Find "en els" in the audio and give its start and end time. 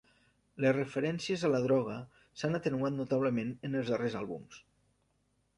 3.71-3.93